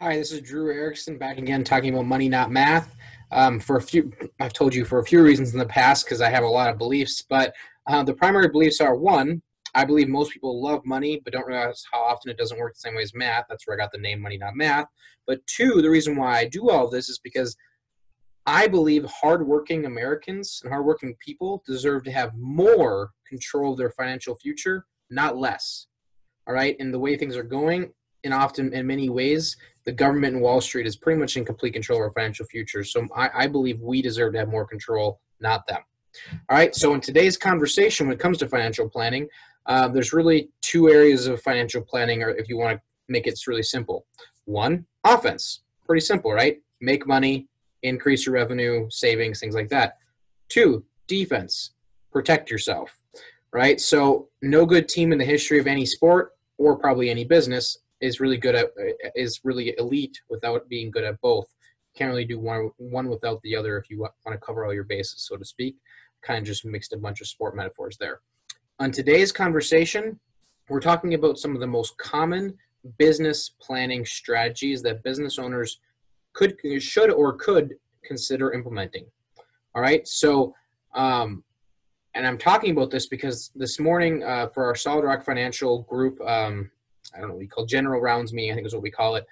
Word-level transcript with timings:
Hi, 0.00 0.16
this 0.16 0.32
is 0.32 0.40
Drew 0.40 0.72
Erickson 0.72 1.18
back 1.18 1.38
again 1.38 1.62
talking 1.62 1.94
about 1.94 2.06
money, 2.06 2.28
not 2.28 2.50
math. 2.50 2.96
Um, 3.30 3.60
for 3.60 3.76
a 3.76 3.80
few, 3.80 4.12
I've 4.40 4.52
told 4.52 4.74
you 4.74 4.84
for 4.84 4.98
a 4.98 5.04
few 5.04 5.22
reasons 5.22 5.52
in 5.52 5.58
the 5.60 5.66
past 5.66 6.04
because 6.04 6.20
I 6.20 6.30
have 6.30 6.42
a 6.42 6.48
lot 6.48 6.68
of 6.68 6.78
beliefs, 6.78 7.22
but 7.22 7.54
uh, 7.86 8.02
the 8.02 8.12
primary 8.12 8.48
beliefs 8.48 8.80
are 8.80 8.96
one, 8.96 9.40
I 9.72 9.84
believe 9.84 10.08
most 10.08 10.32
people 10.32 10.60
love 10.60 10.84
money 10.84 11.20
but 11.22 11.32
don't 11.32 11.46
realize 11.46 11.84
how 11.92 12.00
often 12.00 12.32
it 12.32 12.36
doesn't 12.36 12.58
work 12.58 12.74
the 12.74 12.80
same 12.80 12.96
way 12.96 13.02
as 13.02 13.14
math. 13.14 13.44
That's 13.48 13.68
where 13.68 13.76
I 13.76 13.80
got 13.80 13.92
the 13.92 13.98
name 13.98 14.20
Money 14.20 14.36
Not 14.36 14.56
Math. 14.56 14.86
But 15.28 15.46
two, 15.46 15.80
the 15.80 15.90
reason 15.90 16.16
why 16.16 16.38
I 16.38 16.48
do 16.48 16.70
all 16.70 16.90
this 16.90 17.08
is 17.08 17.20
because 17.20 17.56
I 18.46 18.66
believe 18.66 19.04
hardworking 19.04 19.86
Americans 19.86 20.60
and 20.64 20.72
hardworking 20.72 21.14
people 21.24 21.62
deserve 21.68 22.02
to 22.04 22.12
have 22.12 22.32
more 22.36 23.10
control 23.28 23.72
of 23.72 23.78
their 23.78 23.92
financial 23.92 24.34
future, 24.34 24.86
not 25.08 25.36
less. 25.36 25.86
All 26.48 26.54
right, 26.54 26.74
and 26.80 26.92
the 26.92 26.98
way 26.98 27.16
things 27.16 27.36
are 27.36 27.44
going, 27.44 27.92
and 28.24 28.34
often 28.34 28.72
in 28.72 28.86
many 28.86 29.08
ways, 29.08 29.56
the 29.84 29.92
government 29.92 30.34
and 30.34 30.42
Wall 30.42 30.60
Street 30.60 30.86
is 30.86 30.96
pretty 30.96 31.20
much 31.20 31.36
in 31.36 31.44
complete 31.44 31.72
control 31.72 31.98
of 31.98 32.04
our 32.04 32.10
financial 32.12 32.46
future. 32.46 32.82
So 32.84 33.06
I, 33.14 33.30
I 33.34 33.46
believe 33.46 33.80
we 33.80 34.00
deserve 34.02 34.32
to 34.32 34.38
have 34.38 34.48
more 34.48 34.66
control, 34.66 35.20
not 35.40 35.66
them. 35.66 35.82
All 36.48 36.56
right, 36.56 36.74
so 36.74 36.94
in 36.94 37.00
today's 37.00 37.36
conversation, 37.36 38.06
when 38.06 38.14
it 38.14 38.20
comes 38.20 38.38
to 38.38 38.48
financial 38.48 38.88
planning, 38.88 39.28
uh, 39.66 39.88
there's 39.88 40.12
really 40.12 40.50
two 40.62 40.88
areas 40.88 41.26
of 41.26 41.42
financial 41.42 41.82
planning, 41.82 42.22
or 42.22 42.30
if 42.30 42.48
you 42.48 42.56
want 42.56 42.76
to 42.76 42.82
make 43.08 43.26
it 43.26 43.38
really 43.46 43.62
simple. 43.62 44.06
One, 44.44 44.86
offense. 45.04 45.60
Pretty 45.86 46.00
simple, 46.00 46.32
right? 46.32 46.60
Make 46.80 47.06
money, 47.06 47.48
increase 47.82 48.26
your 48.26 48.34
revenue, 48.34 48.86
savings, 48.90 49.40
things 49.40 49.54
like 49.54 49.68
that. 49.70 49.98
Two, 50.48 50.84
defense. 51.08 51.72
Protect 52.12 52.50
yourself, 52.50 52.96
right? 53.52 53.80
So, 53.80 54.28
no 54.40 54.64
good 54.64 54.88
team 54.88 55.12
in 55.12 55.18
the 55.18 55.24
history 55.24 55.58
of 55.58 55.66
any 55.66 55.84
sport 55.84 56.32
or 56.58 56.76
probably 56.76 57.10
any 57.10 57.24
business 57.24 57.78
is 58.04 58.20
really 58.20 58.36
good 58.36 58.54
at 58.54 58.68
is 59.14 59.40
really 59.44 59.74
elite 59.78 60.16
without 60.28 60.68
being 60.68 60.90
good 60.90 61.04
at 61.04 61.20
both. 61.20 61.48
Can't 61.96 62.10
really 62.10 62.24
do 62.34 62.38
one 62.38 62.70
one 62.76 63.08
without 63.08 63.40
the 63.42 63.56
other 63.56 63.78
if 63.78 63.88
you 63.90 63.98
want 64.00 64.14
to 64.26 64.46
cover 64.46 64.64
all 64.64 64.74
your 64.74 64.84
bases, 64.84 65.26
so 65.28 65.36
to 65.36 65.44
speak. 65.44 65.76
Kind 66.22 66.38
of 66.40 66.44
just 66.44 66.64
mixed 66.64 66.92
a 66.92 66.98
bunch 66.98 67.20
of 67.20 67.28
sport 67.28 67.56
metaphors 67.56 67.96
there. 67.98 68.20
On 68.80 68.90
today's 68.90 69.32
conversation, 69.32 70.18
we're 70.68 70.80
talking 70.80 71.14
about 71.14 71.38
some 71.38 71.54
of 71.54 71.60
the 71.60 71.66
most 71.66 71.96
common 71.98 72.58
business 72.98 73.50
planning 73.60 74.04
strategies 74.04 74.82
that 74.82 75.02
business 75.02 75.38
owners 75.38 75.78
could, 76.32 76.56
should, 76.80 77.10
or 77.10 77.34
could 77.34 77.74
consider 78.04 78.52
implementing. 78.52 79.06
All 79.74 79.82
right, 79.82 80.06
so, 80.06 80.54
um, 80.94 81.44
and 82.14 82.26
I'm 82.26 82.38
talking 82.38 82.72
about 82.72 82.90
this 82.90 83.06
because 83.06 83.50
this 83.54 83.78
morning 83.80 84.22
uh, 84.22 84.48
for 84.48 84.64
our 84.64 84.74
Solid 84.74 85.04
Rock 85.04 85.24
Financial 85.24 85.82
Group, 85.82 86.20
um, 86.20 86.70
I 87.14 87.20
don't 87.20 87.28
know 87.28 87.34
what 87.34 87.40
we 87.40 87.46
call 87.46 87.66
General 87.66 88.00
Rounds 88.00 88.32
meeting, 88.32 88.52
I 88.52 88.54
think 88.54 88.66
is 88.66 88.74
what 88.74 88.82
we 88.82 88.90
call 88.90 89.16
it. 89.16 89.26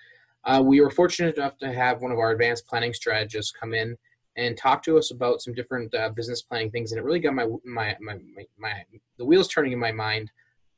Uh, 0.44 0.62
we 0.64 0.80
were 0.80 0.91
fortunate 0.91 1.36
enough 1.36 1.56
to 1.58 1.72
have 1.72 2.02
one 2.02 2.12
of 2.12 2.19
our 2.19 2.33
advanced 2.33 2.66
planning 2.66 2.92
strategists 2.92 3.52
come 3.52 3.74
in 3.74 3.97
and 4.36 4.56
talk 4.56 4.83
to 4.83 4.98
us 4.98 5.11
about 5.11 5.42
some 5.42 5.55
different 5.55 5.94
uh, 5.94 6.08
business 6.11 6.42
planning 6.42 6.70
things. 6.70 6.92
And 6.92 6.98
it 6.98 7.05
really 7.05 7.20
got 7.20 7.34
my, 7.34 7.47
my, 7.64 7.97
my, 8.00 8.14
my, 8.34 8.47
my, 8.58 8.84
the 9.19 9.24
wheels 9.24 9.48
turning 9.48 9.72
in 9.72 9.78
my 9.78 9.92
mind, 9.92 10.30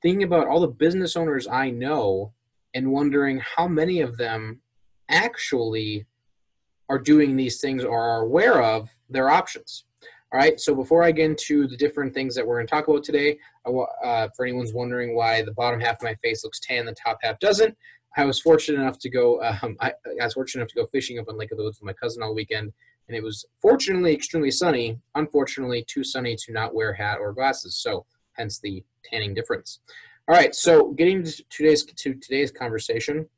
thinking 0.02 0.24
about 0.24 0.48
all 0.48 0.61
the 0.61 0.69
business 0.69 1.16
owners 1.16 1.46
I 1.46 1.70
know 1.70 2.33
and 2.74 2.91
wondering 2.91 3.41
how 3.41 3.68
many 3.68 4.00
of 4.00 4.16
them 4.16 4.61
actually 5.08 6.06
are 6.89 6.98
doing 6.98 7.36
these 7.36 7.61
things 7.61 7.84
or 7.84 7.98
are 7.98 8.22
aware 8.22 8.62
of 8.62 8.91
their 9.08 9.30
options. 9.30 9.84
All 10.33 10.41
right, 10.41 10.58
so 10.58 10.74
before 10.74 11.05
I 11.05 11.12
get 11.12 11.27
into 11.27 11.68
the 11.68 11.77
different 11.77 12.12
things 12.12 12.34
that 12.34 12.46
we're 12.46 12.56
going 12.56 12.66
to 12.66 12.70
talk 12.70 12.89
about 12.89 13.05
today, 13.05 13.39
uh, 13.66 14.28
for 14.36 14.44
anyone's 14.44 14.72
wondering 14.72 15.14
why 15.14 15.42
the 15.42 15.52
bottom 15.52 15.80
half 15.80 15.96
of 15.96 16.02
my 16.02 16.14
face 16.16 16.44
looks 16.44 16.60
tan, 16.60 16.86
the 16.86 16.94
top 16.94 17.18
half 17.22 17.38
doesn't, 17.38 17.76
I 18.16 18.24
was 18.24 18.40
fortunate 18.40 18.80
enough 18.80 18.98
to 19.00 19.10
go. 19.10 19.42
Um, 19.42 19.76
I, 19.80 19.92
I, 20.20 20.24
was 20.24 20.34
fortunate 20.34 20.62
enough 20.62 20.70
to 20.70 20.80
go 20.80 20.86
fishing 20.86 21.18
up 21.18 21.28
on 21.28 21.36
Lake 21.36 21.50
of 21.52 21.58
the 21.58 21.64
Woods 21.64 21.80
with 21.80 21.86
my 21.86 21.92
cousin 21.92 22.22
all 22.22 22.34
weekend, 22.34 22.72
and 23.08 23.16
it 23.16 23.22
was 23.22 23.44
fortunately 23.60 24.14
extremely 24.14 24.50
sunny. 24.50 24.98
Unfortunately, 25.14 25.84
too 25.86 26.04
sunny 26.04 26.36
to 26.36 26.52
not 26.52 26.74
wear 26.74 26.92
hat 26.92 27.18
or 27.20 27.32
glasses. 27.32 27.77
So, 27.77 28.06
hence 28.34 28.58
the 28.58 28.84
tanning 29.05 29.34
difference. 29.34 29.80
All 30.28 30.34
right. 30.34 30.55
So, 30.55 30.92
getting 30.92 31.24
to 31.24 31.44
today's 31.50 31.84
to 31.84 32.14
today's 32.14 32.52
conversation, 32.52 33.28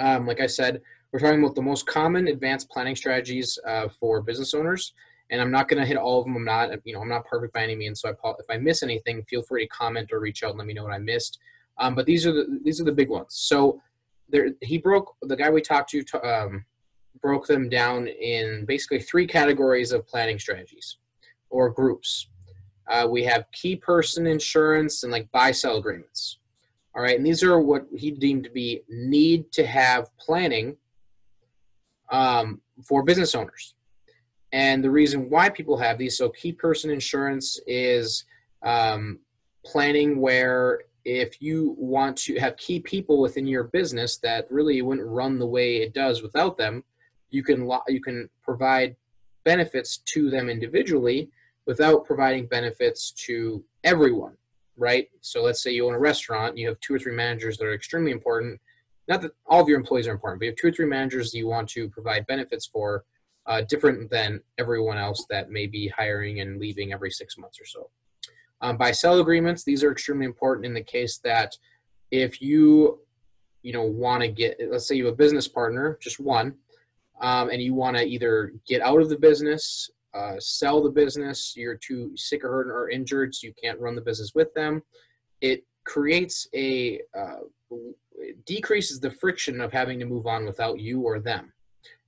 um, 0.00 0.26
like 0.26 0.40
I 0.40 0.46
said, 0.46 0.82
we're 1.12 1.20
talking 1.20 1.42
about 1.42 1.54
the 1.54 1.62
most 1.62 1.86
common 1.86 2.28
advanced 2.28 2.68
planning 2.70 2.96
strategies 2.96 3.58
uh, 3.66 3.88
for 3.88 4.22
business 4.22 4.54
owners. 4.54 4.92
And 5.30 5.40
I'm 5.40 5.50
not 5.50 5.68
going 5.68 5.80
to 5.80 5.86
hit 5.86 5.96
all 5.96 6.20
of 6.20 6.26
them. 6.26 6.36
I'm 6.36 6.44
not, 6.44 6.70
you 6.84 6.94
know, 6.94 7.00
I'm 7.00 7.08
not 7.08 7.24
perfect 7.24 7.54
by 7.54 7.62
any 7.62 7.74
means. 7.74 8.00
So, 8.00 8.08
I, 8.08 8.30
if 8.38 8.46
I 8.50 8.58
miss 8.58 8.82
anything, 8.82 9.24
feel 9.24 9.42
free 9.42 9.64
to 9.64 9.68
comment 9.68 10.12
or 10.12 10.20
reach 10.20 10.42
out 10.42 10.50
and 10.50 10.58
let 10.58 10.66
me 10.66 10.74
know 10.74 10.84
what 10.84 10.92
I 10.92 10.98
missed. 10.98 11.38
Um, 11.78 11.94
but 11.94 12.06
these 12.06 12.26
are 12.26 12.32
the 12.32 12.60
these 12.62 12.80
are 12.80 12.84
the 12.84 12.92
big 12.92 13.08
ones. 13.08 13.28
So, 13.30 13.80
there 14.28 14.50
he 14.60 14.78
broke 14.78 15.16
the 15.22 15.36
guy 15.36 15.50
we 15.50 15.62
talked 15.62 15.90
to. 15.90 16.04
Um, 16.22 16.64
broke 17.20 17.46
them 17.46 17.68
down 17.68 18.06
in 18.06 18.64
basically 18.66 19.00
three 19.00 19.26
categories 19.26 19.92
of 19.92 20.06
planning 20.06 20.38
strategies 20.38 20.98
or 21.48 21.70
groups. 21.70 22.28
Uh, 22.90 23.06
we 23.08 23.24
have 23.24 23.50
key 23.52 23.76
person 23.76 24.26
insurance 24.26 25.04
and 25.04 25.12
like 25.12 25.30
buy 25.32 25.50
sell 25.50 25.78
agreements. 25.78 26.38
All 26.94 27.02
right, 27.02 27.16
and 27.16 27.26
these 27.26 27.42
are 27.42 27.58
what 27.58 27.86
he 27.96 28.10
deemed 28.10 28.44
to 28.44 28.50
be 28.50 28.82
need 28.88 29.50
to 29.52 29.66
have 29.66 30.16
planning 30.18 30.76
um, 32.10 32.60
for 32.84 33.02
business 33.02 33.34
owners. 33.34 33.74
And 34.54 34.84
the 34.84 34.90
reason 34.90 35.28
why 35.30 35.48
people 35.48 35.76
have 35.78 35.98
these 35.98 36.16
so 36.16 36.28
key 36.28 36.52
person 36.52 36.88
insurance 36.88 37.58
is 37.66 38.24
um, 38.62 39.18
planning 39.66 40.20
where 40.20 40.82
if 41.04 41.42
you 41.42 41.74
want 41.76 42.16
to 42.18 42.38
have 42.38 42.56
key 42.56 42.78
people 42.78 43.20
within 43.20 43.48
your 43.48 43.64
business 43.64 44.16
that 44.18 44.46
really 44.52 44.80
wouldn't 44.80 45.08
run 45.08 45.40
the 45.40 45.46
way 45.46 45.78
it 45.78 45.92
does 45.92 46.22
without 46.22 46.56
them, 46.56 46.84
you 47.30 47.42
can 47.42 47.68
you 47.88 48.00
can 48.00 48.30
provide 48.44 48.94
benefits 49.42 49.96
to 50.12 50.30
them 50.30 50.48
individually 50.48 51.30
without 51.66 52.04
providing 52.04 52.46
benefits 52.46 53.10
to 53.10 53.62
everyone 53.82 54.36
right? 54.76 55.08
So 55.20 55.40
let's 55.40 55.62
say 55.62 55.70
you 55.70 55.86
own 55.86 55.94
a 55.94 55.98
restaurant 55.98 56.58
you 56.58 56.66
have 56.68 56.80
two 56.80 56.94
or 56.94 56.98
three 56.98 57.14
managers 57.14 57.58
that 57.58 57.64
are 57.64 57.74
extremely 57.74 58.10
important. 58.10 58.60
Not 59.06 59.22
that 59.22 59.30
all 59.46 59.60
of 59.62 59.68
your 59.68 59.78
employees 59.78 60.08
are 60.08 60.12
important 60.12 60.40
but 60.40 60.46
you 60.46 60.50
have 60.50 60.58
two 60.58 60.68
or 60.68 60.72
three 60.72 60.86
managers 60.86 61.34
you 61.34 61.46
want 61.46 61.68
to 61.70 61.88
provide 61.88 62.26
benefits 62.26 62.66
for 62.66 63.04
uh, 63.46 63.62
different 63.68 64.10
than 64.10 64.40
everyone 64.58 64.98
else 64.98 65.26
that 65.30 65.50
may 65.50 65.66
be 65.66 65.88
hiring 65.88 66.40
and 66.40 66.58
leaving 66.58 66.92
every 66.92 67.10
six 67.10 67.36
months 67.38 67.60
or 67.60 67.66
so 67.66 67.90
um, 68.60 68.76
buy 68.76 68.90
sell 68.90 69.20
agreements 69.20 69.64
these 69.64 69.84
are 69.84 69.92
extremely 69.92 70.26
important 70.26 70.66
in 70.66 70.74
the 70.74 70.82
case 70.82 71.18
that 71.18 71.56
if 72.10 72.40
you 72.40 73.00
you 73.62 73.72
know 73.72 73.82
want 73.82 74.22
to 74.22 74.28
get 74.28 74.58
let's 74.70 74.86
say 74.86 74.94
you 74.94 75.06
have 75.06 75.14
a 75.14 75.16
business 75.16 75.48
partner 75.48 75.98
just 76.00 76.20
one 76.20 76.54
um, 77.20 77.50
and 77.50 77.62
you 77.62 77.74
want 77.74 77.96
to 77.96 78.04
either 78.04 78.52
get 78.66 78.82
out 78.82 79.00
of 79.00 79.08
the 79.08 79.18
business, 79.18 79.90
uh, 80.14 80.34
sell 80.38 80.82
the 80.82 80.90
business, 80.90 81.54
you're 81.56 81.76
too 81.76 82.12
sick 82.16 82.44
or 82.44 82.48
hurt 82.48 82.68
or 82.68 82.90
injured, 82.90 83.34
so 83.34 83.46
you 83.46 83.54
can't 83.62 83.80
run 83.80 83.94
the 83.94 84.00
business 84.00 84.32
with 84.34 84.52
them. 84.54 84.82
It 85.40 85.64
creates 85.84 86.48
a 86.54 87.00
uh, 87.16 87.40
decreases 88.46 89.00
the 89.00 89.10
friction 89.10 89.60
of 89.60 89.72
having 89.72 89.98
to 89.98 90.06
move 90.06 90.26
on 90.26 90.44
without 90.44 90.78
you 90.78 91.02
or 91.02 91.18
them. 91.18 91.52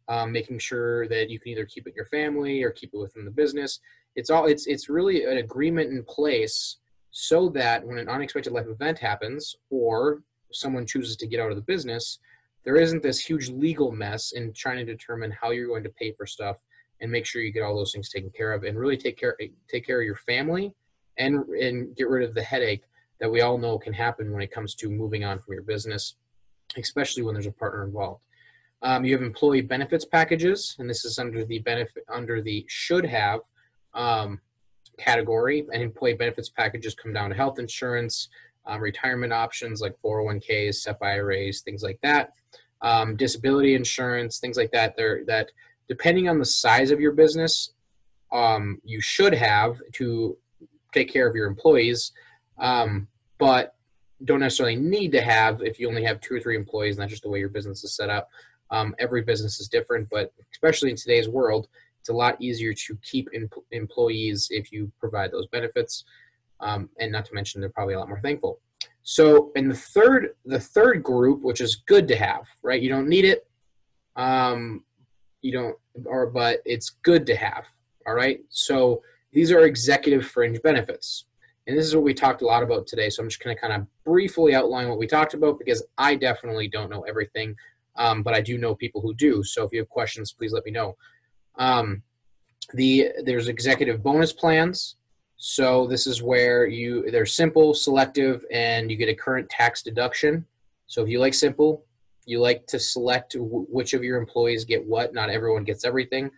Um, 0.08 0.30
making 0.30 0.60
sure 0.60 1.08
that 1.08 1.30
you 1.30 1.40
can 1.40 1.50
either 1.50 1.64
keep 1.64 1.86
it 1.86 1.90
in 1.90 1.96
your 1.96 2.04
family 2.06 2.62
or 2.62 2.70
keep 2.70 2.94
it 2.94 2.98
within 2.98 3.24
the 3.24 3.30
business. 3.30 3.80
It's 4.14 4.30
all 4.30 4.46
it's 4.46 4.66
it's 4.68 4.88
really 4.88 5.24
an 5.24 5.38
agreement 5.38 5.90
in 5.90 6.04
place 6.04 6.76
so 7.10 7.48
that 7.48 7.84
when 7.84 7.98
an 7.98 8.08
unexpected 8.08 8.52
life 8.52 8.66
event 8.68 8.98
happens 8.98 9.56
or 9.68 10.22
someone 10.52 10.86
chooses 10.86 11.16
to 11.16 11.26
get 11.26 11.40
out 11.40 11.50
of 11.50 11.56
the 11.56 11.62
business, 11.62 12.20
there 12.66 12.76
isn't 12.76 13.02
this 13.02 13.20
huge 13.20 13.48
legal 13.48 13.90
mess 13.90 14.32
in 14.32 14.52
trying 14.52 14.84
to 14.84 14.92
determine 14.92 15.30
how 15.30 15.50
you're 15.50 15.68
going 15.68 15.84
to 15.84 15.90
pay 15.90 16.12
for 16.12 16.26
stuff 16.26 16.56
and 17.00 17.10
make 17.10 17.24
sure 17.24 17.40
you 17.40 17.52
get 17.52 17.62
all 17.62 17.76
those 17.76 17.92
things 17.92 18.10
taken 18.10 18.30
care 18.30 18.52
of 18.52 18.64
and 18.64 18.78
really 18.78 18.96
take 18.96 19.16
care 19.16 19.36
take 19.68 19.86
care 19.86 20.00
of 20.00 20.06
your 20.06 20.16
family 20.16 20.74
and 21.18 21.36
and 21.48 21.96
get 21.96 22.08
rid 22.08 22.28
of 22.28 22.34
the 22.34 22.42
headache 22.42 22.82
that 23.20 23.30
we 23.30 23.40
all 23.40 23.56
know 23.56 23.78
can 23.78 23.92
happen 23.92 24.32
when 24.32 24.42
it 24.42 24.50
comes 24.50 24.74
to 24.74 24.90
moving 24.90 25.24
on 25.24 25.38
from 25.38 25.54
your 25.54 25.62
business 25.62 26.16
especially 26.76 27.22
when 27.22 27.34
there's 27.34 27.46
a 27.46 27.52
partner 27.52 27.84
involved 27.84 28.25
um, 28.82 29.04
you 29.04 29.12
have 29.12 29.22
employee 29.22 29.62
benefits 29.62 30.04
packages 30.04 30.76
and 30.78 30.88
this 30.88 31.04
is 31.04 31.18
under 31.18 31.44
the 31.44 31.58
benefit 31.60 32.04
under 32.12 32.40
the 32.40 32.64
should 32.68 33.04
have 33.04 33.40
um, 33.94 34.40
category 34.98 35.66
and 35.72 35.82
employee 35.82 36.14
benefits 36.14 36.48
packages 36.48 36.94
come 36.94 37.12
down 37.12 37.30
to 37.30 37.36
health 37.36 37.58
insurance 37.58 38.28
um, 38.66 38.80
retirement 38.80 39.32
options 39.32 39.80
like 39.80 39.96
401ks 40.04 40.74
SEP 40.74 40.98
IRAs 41.02 41.60
things 41.60 41.82
like 41.82 41.98
that 42.02 42.32
um, 42.82 43.16
disability 43.16 43.74
insurance, 43.74 44.38
things 44.38 44.56
like 44.56 44.70
that. 44.72 44.96
There 44.96 45.24
that 45.26 45.50
depending 45.88 46.28
on 46.28 46.38
the 46.38 46.44
size 46.44 46.90
of 46.90 47.00
your 47.00 47.12
business, 47.12 47.72
um, 48.32 48.80
you 48.84 49.00
should 49.00 49.34
have 49.34 49.80
to 49.94 50.36
take 50.92 51.12
care 51.12 51.28
of 51.28 51.34
your 51.34 51.46
employees, 51.46 52.12
um, 52.58 53.06
but 53.38 53.74
don't 54.24 54.40
necessarily 54.40 54.76
need 54.76 55.12
to 55.12 55.20
have 55.20 55.62
if 55.62 55.78
you 55.78 55.88
only 55.88 56.04
have 56.04 56.20
two 56.20 56.34
or 56.34 56.40
three 56.40 56.56
employees. 56.56 56.96
and 56.96 57.02
that's 57.02 57.10
just 57.10 57.22
the 57.22 57.28
way 57.28 57.38
your 57.38 57.48
business 57.48 57.84
is 57.84 57.94
set 57.94 58.10
up. 58.10 58.30
Um, 58.70 58.94
every 58.98 59.22
business 59.22 59.60
is 59.60 59.68
different, 59.68 60.08
but 60.10 60.32
especially 60.52 60.90
in 60.90 60.96
today's 60.96 61.28
world, 61.28 61.68
it's 62.00 62.08
a 62.08 62.12
lot 62.12 62.40
easier 62.40 62.72
to 62.72 62.98
keep 63.02 63.28
em- 63.34 63.48
employees 63.70 64.48
if 64.50 64.72
you 64.72 64.90
provide 64.98 65.32
those 65.32 65.46
benefits. 65.48 66.04
Um, 66.60 66.88
and 66.98 67.12
not 67.12 67.24
to 67.26 67.34
mention, 67.34 67.60
they're 67.60 67.70
probably 67.70 67.94
a 67.94 67.98
lot 67.98 68.08
more 68.08 68.20
thankful. 68.20 68.60
So 69.02 69.52
in 69.54 69.68
the 69.68 69.74
third 69.74 70.30
the 70.44 70.58
third 70.58 71.02
group, 71.02 71.42
which 71.42 71.60
is 71.60 71.76
good 71.86 72.08
to 72.08 72.16
have, 72.16 72.46
right? 72.62 72.82
You 72.82 72.88
don't 72.88 73.08
need 73.08 73.24
it, 73.24 73.46
Um, 74.16 74.84
you 75.42 75.52
don't, 75.52 75.76
or 76.06 76.26
but 76.26 76.60
it's 76.64 76.90
good 77.02 77.26
to 77.26 77.36
have. 77.36 77.66
All 78.06 78.14
right. 78.14 78.40
So 78.48 79.02
these 79.32 79.52
are 79.52 79.66
executive 79.66 80.26
fringe 80.26 80.60
benefits. 80.62 81.26
And 81.66 81.76
this 81.76 81.86
is 81.86 81.94
what 81.94 82.04
we 82.04 82.14
talked 82.14 82.42
a 82.42 82.46
lot 82.46 82.62
about 82.62 82.86
today. 82.86 83.10
So 83.10 83.22
I'm 83.22 83.28
just 83.28 83.42
going 83.42 83.54
to 83.54 83.60
kind 83.60 83.72
of 83.72 83.86
briefly 84.04 84.54
outline 84.54 84.88
what 84.88 84.98
we 84.98 85.06
talked 85.06 85.34
about 85.34 85.58
because 85.58 85.84
I 85.98 86.14
definitely 86.14 86.68
don't 86.68 86.90
know 86.90 87.02
everything, 87.02 87.56
um, 87.96 88.22
but 88.22 88.34
I 88.34 88.40
do 88.40 88.58
know 88.58 88.74
people 88.74 89.00
who 89.00 89.14
do. 89.14 89.42
So 89.42 89.64
if 89.64 89.72
you 89.72 89.80
have 89.80 89.88
questions, 89.88 90.32
please 90.32 90.52
let 90.52 90.64
me 90.64 90.70
know. 90.70 90.96
Um, 91.58 92.02
the 92.74 93.10
there's 93.24 93.48
executive 93.48 94.02
bonus 94.02 94.32
plans. 94.32 94.96
So 95.36 95.86
this 95.86 96.06
is 96.06 96.22
where 96.22 96.66
you 96.66 97.10
they're 97.10 97.26
simple, 97.26 97.74
selective, 97.74 98.44
and 98.50 98.90
you 98.90 98.96
get 98.96 99.08
a 99.08 99.14
current 99.14 99.48
tax 99.48 99.82
deduction. 99.82 100.44
So 100.86 101.02
if 101.02 101.08
you 101.08 101.20
like 101.20 101.34
simple, 101.34 101.84
you 102.26 102.40
like 102.40 102.66
to 102.68 102.78
select 102.78 103.34
w- 103.34 103.66
which 103.68 103.92
of 103.92 104.02
your 104.02 104.18
employees 104.18 104.64
get 104.64 104.84
what. 104.84 105.14
Not 105.14 105.30
everyone 105.30 105.64
gets 105.64 105.84
everything, 105.84 106.30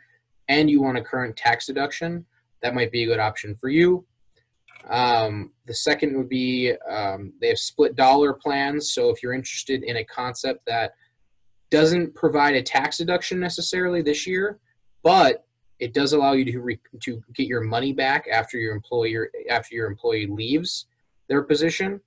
and 0.48 0.70
you 0.70 0.82
want 0.82 0.98
a 0.98 1.02
current 1.02 1.36
tax 1.36 1.66
deduction. 1.66 2.26
That 2.62 2.74
might 2.74 2.90
be 2.90 3.04
a 3.04 3.06
good 3.06 3.20
option 3.20 3.54
for 3.54 3.68
you. 3.68 4.04
Um, 4.88 5.52
the 5.66 5.74
second 5.74 6.16
would 6.16 6.28
be 6.28 6.72
um, 6.88 7.32
they 7.40 7.48
have 7.48 7.58
split 7.58 7.94
dollar 7.94 8.32
plans. 8.32 8.92
So 8.92 9.10
if 9.10 9.22
you're 9.22 9.32
interested 9.32 9.82
in 9.82 9.98
a 9.98 10.04
concept 10.04 10.64
that 10.66 10.92
doesn't 11.70 12.14
provide 12.14 12.54
a 12.54 12.62
tax 12.62 12.98
deduction 12.98 13.38
necessarily 13.38 14.02
this 14.02 14.26
year, 14.26 14.58
but 15.02 15.44
it 15.78 15.94
does 15.94 16.12
allow 16.12 16.32
you 16.32 16.44
to 16.44 16.60
re- 16.60 16.80
to 17.00 17.22
get 17.34 17.46
your 17.46 17.60
money 17.60 17.92
back 17.92 18.26
after 18.30 18.58
your 18.58 18.74
employer 18.74 19.30
after 19.48 19.74
your 19.74 19.86
employee 19.86 20.26
leaves 20.26 20.86
their 21.28 21.42
position. 21.42 22.00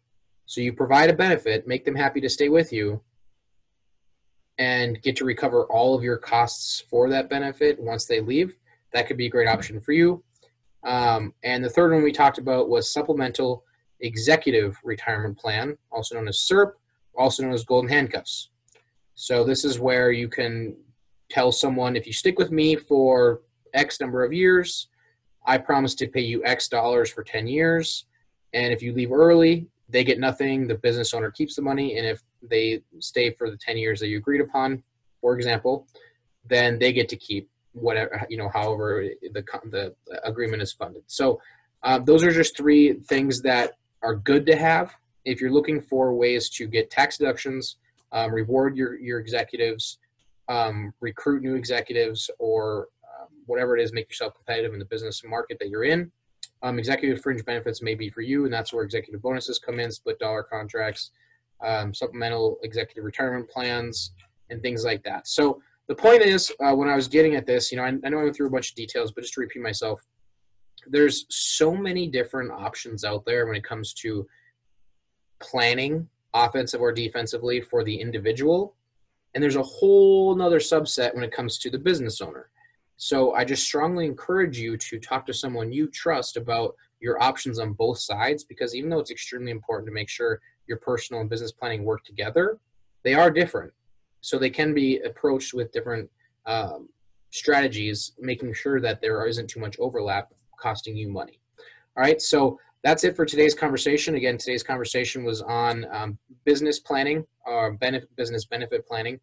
So 0.46 0.62
you 0.62 0.74
provide 0.74 1.10
a 1.10 1.14
benefit, 1.14 1.68
make 1.68 1.86
them 1.86 1.96
happy 1.96 2.20
to 2.22 2.30
stay 2.30 2.50
with 2.50 2.74
you, 2.74 3.02
and 4.58 5.02
get 5.02 5.16
to 5.18 5.26
recover 5.26 5.64
all 5.66 5.96
of 5.96 6.04
your 6.04 6.18
costs 6.18 6.84
for 6.90 7.10
that 7.10 7.30
benefit 7.30 7.80
once 7.80 8.06
they 8.06 8.20
leave. 8.20 8.58
That 8.92 9.08
could 9.08 9.18
be 9.18 9.28
a 9.28 9.30
great 9.30 9.48
option 9.48 9.80
for 9.80 9.94
you. 9.94 10.24
Um, 10.84 11.34
and 11.44 11.64
the 11.64 11.70
third 11.70 11.94
one 11.94 12.04
we 12.04 12.12
talked 12.12 12.38
about 12.38 12.70
was 12.70 12.92
supplemental 12.92 13.64
executive 14.02 14.78
retirement 14.84 15.38
plan, 15.38 15.78
also 15.92 16.16
known 16.16 16.28
as 16.28 16.38
SERP, 16.38 16.74
also 17.16 17.44
known 17.44 17.54
as 17.54 17.64
golden 17.64 17.90
handcuffs. 17.90 18.51
So 19.22 19.44
this 19.44 19.64
is 19.64 19.80
where 19.80 20.12
you 20.12 20.28
can 20.28 20.76
tell 21.30 21.52
someone 21.52 21.96
if 21.96 22.08
you 22.08 22.12
stick 22.12 22.40
with 22.40 22.50
me 22.50 22.76
for 22.76 23.42
X 23.72 24.02
number 24.02 24.24
of 24.24 24.34
years, 24.34 24.88
I 25.46 25.60
promise 25.60 25.94
to 25.96 26.08
pay 26.08 26.22
you 26.22 26.44
X 26.44 26.68
dollars 26.68 27.12
for 27.12 27.24
10 27.24 27.46
years. 27.46 28.06
And 28.54 28.74
if 28.74 28.82
you 28.82 28.94
leave 28.94 29.12
early, 29.12 29.68
they 29.88 30.04
get 30.04 30.20
nothing. 30.20 30.68
The 30.68 30.74
business 30.74 31.14
owner 31.14 31.30
keeps 31.30 31.56
the 31.56 31.62
money. 31.62 32.00
And 32.00 32.08
if 32.08 32.24
they 32.42 32.82
stay 32.98 33.30
for 33.30 33.52
the 33.52 33.58
10 33.58 33.78
years 33.78 34.00
that 34.00 34.08
you 34.08 34.18
agreed 34.18 34.42
upon, 34.42 34.82
for 35.22 35.36
example, 35.36 35.86
then 36.44 36.80
they 36.80 36.92
get 36.92 37.08
to 37.10 37.16
keep 37.16 37.48
whatever 37.74 38.26
you 38.28 38.38
know 38.38 38.50
however 38.50 39.08
the 39.22 39.44
the 39.70 39.96
agreement 40.26 40.62
is 40.62 40.74
funded 40.74 41.04
so 41.08 41.40
uh, 41.84 41.98
those 41.98 42.22
are 42.22 42.32
just 42.32 42.58
three 42.58 42.92
things 42.92 43.42
that 43.42 43.78
are 44.04 44.14
good 44.14 44.46
to 44.46 44.58
have 44.58 44.94
if 45.24 45.40
you're 45.40 45.54
looking 45.54 45.80
for 45.80 46.14
ways 46.14 46.50
to 46.50 46.68
get 46.68 46.90
tax 46.90 47.18
deductions 47.18 47.78
um, 48.12 48.34
reward 48.34 48.76
your 48.76 49.00
your 49.00 49.20
executives 49.20 50.00
um, 50.48 50.94
recruit 51.00 51.42
new 51.42 51.56
executives 51.56 52.30
or 52.40 52.88
um, 53.04 53.28
whatever 53.46 53.78
it 53.78 53.84
is 53.84 53.94
make 53.94 54.10
yourself 54.10 54.34
competitive 54.36 54.74
in 54.74 54.80
the 54.80 54.86
business 54.86 55.22
market 55.24 55.58
that 55.60 55.70
you're 55.70 55.86
in. 55.86 56.12
Um, 56.64 56.78
executive 56.78 57.22
fringe 57.22 57.44
benefits 57.46 57.82
may 57.82 57.96
be 57.96 58.10
for 58.10 58.22
you 58.22 58.46
and 58.46 58.54
that's 58.54 58.74
where 58.74 58.84
executive 58.84 59.22
bonuses 59.22 59.60
come 59.60 59.80
in 59.80 59.92
split 59.92 60.20
dollar 60.20 60.44
contracts 60.44 61.12
um, 61.64 61.94
supplemental 61.94 62.58
executive 62.64 63.04
retirement 63.04 63.50
plans 63.50 64.12
and 64.50 64.62
things 64.62 64.84
like 64.84 65.04
that. 65.04 65.28
So 65.28 65.62
the 65.88 65.96
point 65.96 66.22
is, 66.22 66.52
uh, 66.60 66.74
when 66.74 66.90
I 66.90 66.96
was 66.96 67.08
getting 67.08 67.36
at 67.36 67.46
this, 67.46 67.72
you 67.72 67.78
know, 67.78 67.84
I, 67.84 67.94
I 68.04 68.10
know 68.10 68.20
I 68.20 68.24
went 68.24 68.36
through 68.36 68.48
a 68.48 68.52
bunch 68.52 68.72
of 68.72 68.76
details, 68.76 69.12
but 69.12 69.22
just 69.22 69.34
to 69.36 69.42
repeat 69.42 69.62
myself, 69.62 70.02
there's 70.88 71.26
so 71.30 71.76
many 71.76 72.08
different 72.08 72.52
options 72.52 73.04
out 73.04 73.26
there 73.26 73.46
when 73.46 73.56
it 73.56 73.64
comes 73.64 73.94
to 73.96 74.28
planning 75.40 76.08
offensive 76.34 76.82
or 76.82 76.92
defensively 76.92 77.62
for 77.62 77.84
the 77.84 77.96
individual. 77.96 78.76
And 79.34 79.44
there's 79.44 79.56
a 79.56 79.64
whole 79.64 80.36
nother 80.36 80.60
subset 80.60 81.14
when 81.14 81.24
it 81.24 81.32
comes 81.32 81.58
to 81.60 81.70
the 81.70 81.80
business 81.80 82.22
owner. 82.22 82.50
So 82.98 83.34
i 83.34 83.44
just 83.44 83.64
strongly 83.64 84.06
encourage 84.06 84.60
you 84.60 84.78
to 84.78 85.00
talk 85.00 85.26
to 85.26 85.34
someone 85.34 85.72
you 85.72 85.88
trust 85.88 86.38
about 86.38 86.76
your 87.00 87.22
options 87.22 87.58
on 87.58 87.74
both 87.74 87.98
sides 87.98 88.44
because 88.44 88.76
even 88.76 88.92
though 88.92 89.00
it's 89.00 89.10
extremely 89.10 89.52
important 89.52 89.88
to 89.88 89.94
make 89.94 90.08
sure 90.08 90.40
your 90.68 90.78
personal 90.78 91.22
and 91.22 91.30
business 91.30 91.52
planning 91.52 91.84
work 91.84 92.04
together 92.04 92.60
they 93.04 93.14
are 93.14 93.32
different. 93.32 93.74
So 94.22 94.38
they 94.38 94.50
can 94.50 94.74
be 94.74 95.00
approached 95.00 95.54
with 95.54 95.72
different 95.72 96.10
um, 96.46 96.90
strategies, 97.32 98.14
making 98.20 98.54
sure 98.54 98.80
that 98.82 99.02
there 99.02 99.26
isn't 99.26 99.50
too 99.50 99.60
much 99.60 99.78
overlap 99.80 100.34
costing 100.60 100.96
you 100.96 101.10
money. 101.10 101.40
All 101.98 102.04
right, 102.04 102.22
so 102.22 102.60
that's 102.84 103.04
it 103.04 103.16
for 103.16 103.26
today's 103.26 103.54
conversation. 103.54 104.16
Again, 104.16 104.38
today's 104.38 104.64
conversation 104.64 105.24
was 105.24 105.42
on 105.42 105.86
um, 105.92 106.18
business 106.46 106.80
planning 106.80 107.26
or 107.46 107.74
benefit, 107.74 108.14
business 108.16 108.46
benefit 108.46 108.88
planning. 108.88 109.20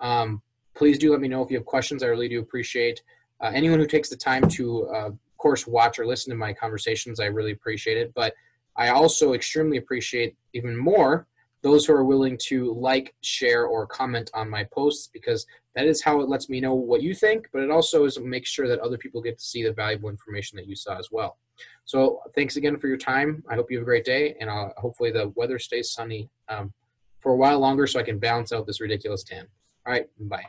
Um, 0.00 0.40
please 0.74 0.98
do 0.98 1.10
let 1.12 1.20
me 1.20 1.28
know 1.28 1.42
if 1.42 1.50
you 1.50 1.58
have 1.58 1.66
questions. 1.66 2.02
I 2.02 2.06
really 2.06 2.28
do 2.28 2.40
appreciate 2.40 3.02
uh, 3.40 3.50
anyone 3.54 3.78
who 3.78 3.86
takes 3.86 4.08
the 4.08 4.16
time 4.16 4.48
to, 4.48 4.88
uh, 4.88 5.06
of 5.08 5.18
course, 5.36 5.66
watch 5.66 5.98
or 5.98 6.06
listen 6.06 6.30
to 6.30 6.36
my 6.36 6.52
conversations. 6.52 7.20
I 7.20 7.26
really 7.26 7.52
appreciate 7.52 7.98
it. 7.98 8.12
But 8.14 8.34
I 8.76 8.88
also 8.88 9.34
extremely 9.34 9.76
appreciate 9.76 10.34
even 10.54 10.76
more 10.76 11.26
those 11.62 11.86
who 11.86 11.92
are 11.92 12.04
willing 12.04 12.36
to 12.36 12.74
like, 12.74 13.14
share, 13.20 13.66
or 13.66 13.86
comment 13.86 14.30
on 14.34 14.50
my 14.50 14.64
posts 14.64 15.08
because 15.12 15.46
that 15.76 15.86
is 15.86 16.02
how 16.02 16.20
it 16.20 16.28
lets 16.28 16.48
me 16.48 16.60
know 16.60 16.74
what 16.74 17.02
you 17.02 17.14
think, 17.14 17.48
but 17.52 17.62
it 17.62 17.70
also 17.70 18.04
is 18.04 18.18
makes 18.18 18.50
sure 18.50 18.66
that 18.66 18.80
other 18.80 18.98
people 18.98 19.22
get 19.22 19.38
to 19.38 19.44
see 19.44 19.62
the 19.62 19.72
valuable 19.72 20.08
information 20.08 20.56
that 20.56 20.66
you 20.66 20.74
saw 20.74 20.98
as 20.98 21.08
well. 21.12 21.38
So 21.84 22.20
thanks 22.34 22.56
again 22.56 22.78
for 22.78 22.88
your 22.88 22.96
time. 22.96 23.42
I 23.48 23.54
hope 23.54 23.70
you 23.70 23.78
have 23.78 23.82
a 23.82 23.84
great 23.84 24.04
day, 24.04 24.36
and 24.40 24.48
uh, 24.48 24.68
hopefully 24.76 25.10
the 25.10 25.32
weather 25.34 25.58
stays 25.58 25.92
sunny 25.92 26.30
um, 26.48 26.72
for 27.20 27.32
a 27.32 27.36
while 27.36 27.58
longer 27.58 27.86
so 27.86 28.00
I 28.00 28.02
can 28.02 28.18
balance 28.18 28.52
out 28.52 28.66
this 28.66 28.80
ridiculous 28.80 29.24
tan. 29.24 29.46
All 29.86 29.92
right, 29.92 30.06
bye. 30.20 30.46